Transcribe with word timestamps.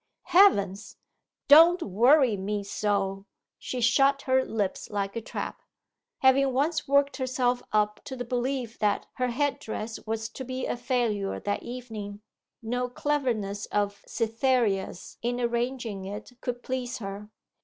'Heavens! 0.23 0.97
Don't 1.47 1.83
worry 1.83 2.35
me 2.35 2.63
so.' 2.63 3.27
She 3.59 3.81
shut 3.81 4.23
her 4.23 4.43
lips 4.43 4.89
like 4.89 5.15
a 5.15 5.21
trap. 5.21 5.61
Having 6.23 6.53
once 6.53 6.87
worked 6.87 7.17
herself 7.17 7.61
up 7.71 7.99
to 8.05 8.15
the 8.15 8.25
belief 8.25 8.79
that 8.79 9.05
her 9.17 9.27
head 9.27 9.59
dress 9.59 10.03
was 10.07 10.27
to 10.29 10.43
be 10.43 10.65
a 10.65 10.75
failure 10.75 11.39
that 11.39 11.61
evening, 11.61 12.23
no 12.63 12.89
cleverness 12.89 13.67
of 13.67 14.01
Cytherea's 14.07 15.19
in 15.21 15.39
arranging 15.39 16.05
it 16.05 16.31
could 16.41 16.63
please 16.63 16.97
her. 16.97 17.29